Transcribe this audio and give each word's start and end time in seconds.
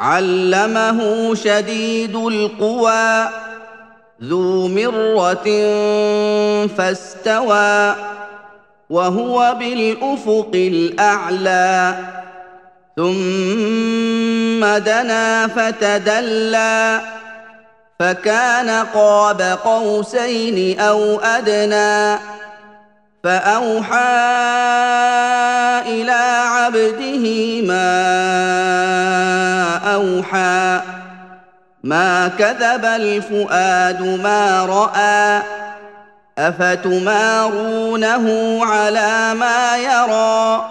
علمه 0.00 1.34
شديد 1.34 2.16
القوى 2.16 3.28
ذو 4.24 4.68
مرة 4.68 5.48
فاستوى 6.66 7.94
وهو 8.90 9.56
بالأفق 9.58 10.50
الأعلى. 10.54 11.94
ثم 12.96 14.64
دنا 14.64 15.46
فتدلى 15.46 17.00
فكان 18.00 18.86
قاب 18.94 19.58
قوسين 19.64 20.80
أو 20.80 21.20
أدنى. 21.20 22.18
فأوحى 23.24 23.98
إلى 25.86 26.20
عبده 26.46 27.26
ما 27.68 28.00
أوحى. 30.00 30.80
ما 31.84 32.28
كذب 32.28 32.84
الفؤاد 32.84 34.02
ما 34.02 34.66
رأى. 34.66 35.42
أفتمارونه 36.38 38.26
على 38.64 39.34
ما 39.34 39.76
يرى؟ 39.76 40.64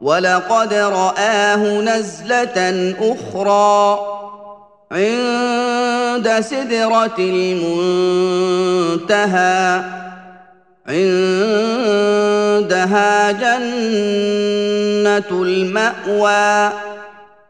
ولقد 0.00 0.74
رآه 0.74 1.56
نزلة 1.56 2.94
أخرى. 3.00 3.98
عند 4.92 6.40
سدرة 6.40 7.16
المنتهى. 7.18 7.98
عندها 10.88 11.72
جنة 13.32 15.42
المأوى. 15.42 16.72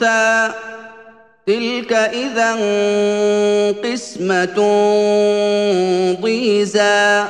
الانثى 0.00 0.54
تلك 1.46 1.92
إذا 1.92 2.52
قسمة 3.84 4.58
ضيزى. 6.20 7.24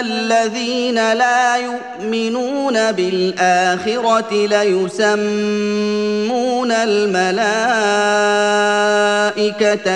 الذين 0.00 1.12
لا 1.12 1.56
يؤمنون 1.56 2.92
بالآخرة 2.92 4.46
ليسمون 4.46 5.16
الملائكة 6.72 7.58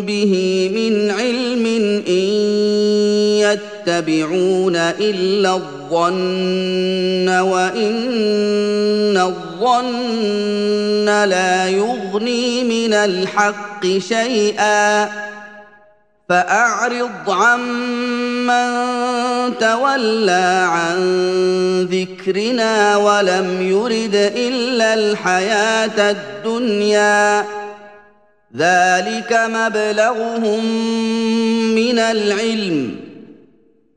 به 0.00 0.70
من 0.74 1.10
علم 1.10 1.66
إن 2.08 2.30
يتبعون 3.40 4.76
إلا 4.76 5.54
الظن 5.54 7.28
وإن 7.28 9.16
الظن 9.16 9.49
لا 11.26 11.68
يغني 11.68 12.64
من 12.64 12.92
الحق 12.94 13.86
شيئا 13.98 15.08
فأعرض 16.28 17.30
عمن 17.30 18.70
تولى 19.58 20.68
عن 20.70 20.98
ذكرنا 21.84 22.96
ولم 22.96 23.68
يرد 23.70 24.14
إلا 24.14 24.94
الحياة 24.94 26.10
الدنيا. 26.10 27.44
ذلك 28.56 29.40
مبلغهم 29.50 30.64
من 31.74 31.98
العلم. 31.98 33.09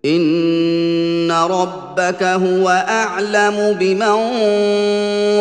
ان 0.06 1.32
ربك 1.32 2.24
هو 2.24 2.70
اعلم 2.90 3.78
بمن 3.80 4.16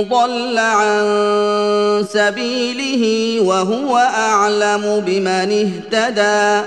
ضل 0.09 0.59
عن 0.59 2.06
سبيله 2.09 3.41
وهو 3.41 3.97
اعلم 3.99 5.03
بمن 5.06 5.73
اهتدى 5.93 6.67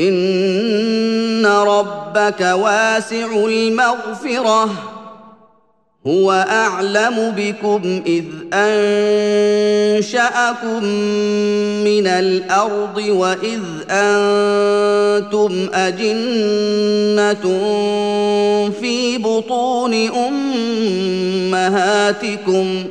إن 0.00 1.46
ربك 1.46 2.40
واسع 2.40 3.26
المغفرة. 3.46 4.70
هو 6.06 6.32
أعلم 6.32 7.34
بكم 7.36 8.02
إذ 8.06 8.24
أنشأكم 8.52 10.04
من 11.84 12.06
الأرض 12.06 12.96
وإذ 12.96 13.60
أنتم 13.90 15.68
أجنة 15.74 17.42
في 18.80 19.18
بطون 19.18 19.94
أمهاتكم. 21.52 22.84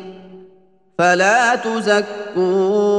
فلا 0.97 1.55
تزكوا 1.55 2.98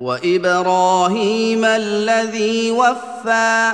وإبراهيم 0.00 1.64
الذي 1.64 2.70
وفى 2.70 3.72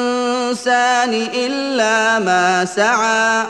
إلا 1.35 2.19
ما 2.19 2.65
سعى 2.65 3.47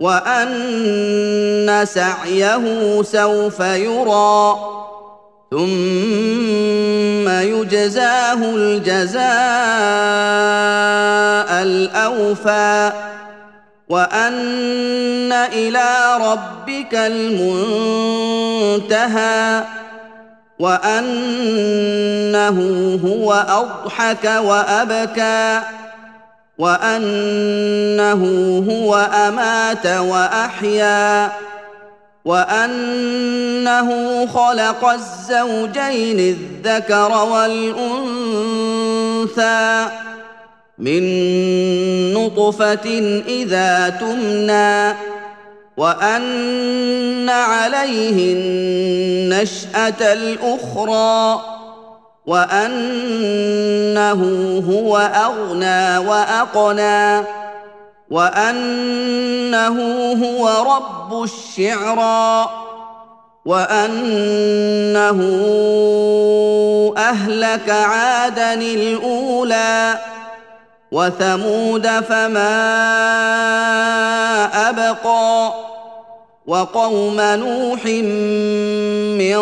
وأن 0.00 1.84
سعيه 1.84 3.02
سوف 3.02 3.60
يرى 3.60 4.56
ثم 5.50 7.28
يجزاه 7.28 8.34
الجزاء 8.34 9.22
الأوفى 11.62 12.92
وأن 13.88 15.32
إلى 15.32 15.88
ربك 16.20 16.94
المنتهى 18.14 18.44
وأنه 20.58 20.98
هو 23.04 23.32
أضحك 23.32 24.24
وأبكى 24.24 25.60
وأنه 26.58 28.22
هو 28.70 28.96
أمات 28.96 29.86
وأحيا 29.86 31.32
وأنه 32.24 33.88
خلق 34.26 34.84
الزوجين 34.84 36.18
الذكر 36.20 37.12
والأنثى 37.32 38.20
من 40.78 41.02
نطفة 42.14 42.88
إذا 43.28 43.88
تمنى 43.88 44.96
وأن 45.76 47.28
عليه 47.28 48.34
النشأة 48.34 50.12
الأخرى 50.12 51.40
وأنه 52.26 54.22
هو 54.70 54.96
أغنى 54.98 55.98
وأقنى. 56.08 57.24
وأنه 58.10 59.76
هو 60.24 60.48
رب 60.74 61.22
الشعرى 61.22 62.50
وأنه 63.44 65.20
أهلك 66.96 67.70
عادا 67.70 68.54
الأولى 68.54 69.98
وثمود 70.92 71.86
فما 71.86 72.50
أبقى 74.70 75.52
وقوم 76.46 77.20
نوح 77.20 77.86
من 79.20 79.40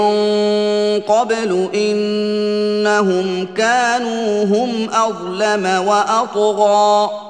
قبل 1.00 1.69
إنهم 1.75 3.49
كانوا 3.56 4.44
هم 4.44 4.91
أظلم 4.93 5.87
وأطغى 5.87 7.27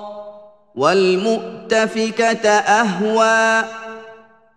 والمؤتفكة 0.79 2.49
أهوى 2.49 3.65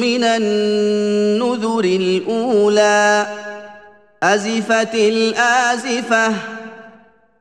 من 0.00 0.24
النذر 0.24 1.84
الأولى 1.84 3.26
أزفت 4.22 4.94
الآزفة 4.94 6.32